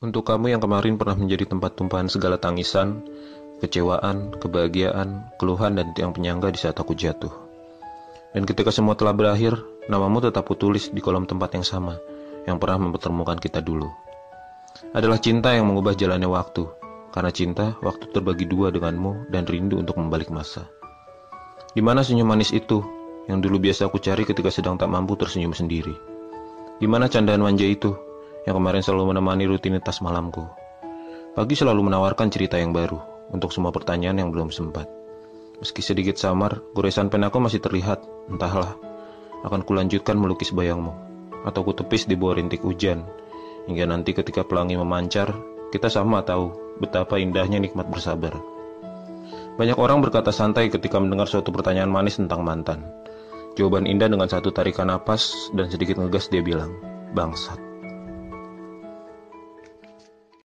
Untuk 0.00 0.24
kamu 0.24 0.56
yang 0.56 0.64
kemarin 0.64 0.96
pernah 0.96 1.12
menjadi 1.12 1.44
tempat 1.44 1.76
tumpahan 1.76 2.08
segala 2.08 2.40
tangisan, 2.40 3.04
kecewaan, 3.60 4.32
kebahagiaan, 4.32 5.28
keluhan, 5.36 5.76
dan 5.76 5.92
tiang 5.92 6.16
penyangga 6.16 6.48
di 6.48 6.56
saat 6.56 6.72
aku 6.80 6.96
jatuh. 6.96 7.28
Dan 8.32 8.48
ketika 8.48 8.72
semua 8.72 8.96
telah 8.96 9.12
berakhir, 9.12 9.60
namamu 9.92 10.24
tetap 10.24 10.48
kutulis 10.48 10.88
di 10.88 11.04
kolom 11.04 11.28
tempat 11.28 11.52
yang 11.52 11.68
sama, 11.68 12.00
yang 12.48 12.56
pernah 12.56 12.88
mempertemukan 12.88 13.36
kita 13.36 13.60
dulu. 13.60 13.92
Adalah 14.96 15.20
cinta 15.20 15.52
yang 15.52 15.68
mengubah 15.68 15.92
jalannya 15.92 16.32
waktu, 16.32 16.64
karena 17.12 17.28
cinta, 17.28 17.76
waktu 17.84 18.08
terbagi 18.08 18.48
dua 18.48 18.72
denganmu 18.72 19.28
dan 19.28 19.44
rindu 19.44 19.84
untuk 19.84 20.00
membalik 20.00 20.32
masa. 20.32 20.64
Di 21.76 21.84
mana 21.84 22.00
senyum 22.00 22.24
manis 22.24 22.56
itu, 22.56 22.80
yang 23.28 23.44
dulu 23.44 23.68
biasa 23.68 23.92
aku 23.92 24.00
cari 24.00 24.24
ketika 24.24 24.48
sedang 24.48 24.80
tak 24.80 24.88
mampu 24.88 25.12
tersenyum 25.20 25.52
sendiri? 25.52 25.92
Di 26.80 26.88
mana 26.88 27.04
candaan 27.04 27.44
manja 27.44 27.68
itu, 27.68 27.92
yang 28.48 28.56
kemarin 28.56 28.80
selalu 28.80 29.16
menemani 29.16 29.44
rutinitas 29.48 30.00
malamku. 30.00 30.44
Pagi 31.36 31.54
selalu 31.54 31.86
menawarkan 31.86 32.28
cerita 32.32 32.58
yang 32.58 32.74
baru 32.74 32.98
untuk 33.30 33.54
semua 33.54 33.70
pertanyaan 33.70 34.18
yang 34.18 34.28
belum 34.34 34.50
sempat. 34.50 34.90
Meski 35.60 35.84
sedikit 35.84 36.16
samar, 36.16 36.64
goresan 36.72 37.12
penaku 37.12 37.38
masih 37.38 37.60
terlihat. 37.60 38.00
Entahlah, 38.32 38.74
akan 39.44 39.60
kulanjutkan 39.62 40.16
melukis 40.16 40.50
bayangmu, 40.50 40.92
atau 41.44 41.60
kutepis 41.62 42.08
di 42.08 42.16
bawah 42.16 42.40
rintik 42.40 42.64
hujan, 42.64 43.04
hingga 43.68 43.84
nanti 43.84 44.16
ketika 44.16 44.42
pelangi 44.42 44.80
memancar, 44.80 45.36
kita 45.70 45.92
sama 45.92 46.24
tahu 46.24 46.80
betapa 46.80 47.20
indahnya 47.20 47.60
nikmat 47.60 47.86
bersabar. 47.92 48.40
Banyak 49.60 49.76
orang 49.76 50.00
berkata 50.00 50.32
santai 50.32 50.72
ketika 50.72 50.96
mendengar 50.96 51.28
suatu 51.28 51.52
pertanyaan 51.52 51.92
manis 51.92 52.16
tentang 52.16 52.40
mantan. 52.40 52.80
Jawaban 53.54 53.84
indah 53.84 54.08
dengan 54.08 54.26
satu 54.26 54.48
tarikan 54.50 54.88
napas 54.88 55.52
dan 55.52 55.68
sedikit 55.68 56.00
ngegas 56.00 56.32
dia 56.32 56.40
bilang, 56.40 56.72
bangsat. 57.12 57.69